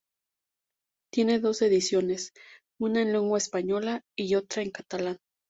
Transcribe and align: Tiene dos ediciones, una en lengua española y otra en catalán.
Tiene 1.13 1.37
dos 1.37 1.61
ediciones, 1.61 2.33
una 2.79 3.03
en 3.03 3.13
lengua 3.13 3.37
española 3.37 4.01
y 4.17 4.33
otra 4.33 4.63
en 4.63 4.71
catalán. 4.71 5.19